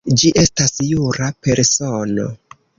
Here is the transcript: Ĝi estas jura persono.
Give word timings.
Ĝi 0.19 0.31
estas 0.43 0.73
jura 0.87 1.29
persono. 1.49 2.29